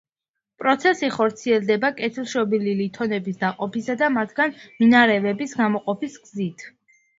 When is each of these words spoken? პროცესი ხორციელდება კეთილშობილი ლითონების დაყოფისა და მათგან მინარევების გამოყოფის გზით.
პროცესი 0.61 1.09
ხორციელდება 1.15 1.91
კეთილშობილი 1.99 2.73
ლითონების 2.81 3.39
დაყოფისა 3.45 3.97
და 4.01 4.11
მათგან 4.17 4.59
მინარევების 4.81 5.57
გამოყოფის 5.63 6.21
გზით. 6.27 6.69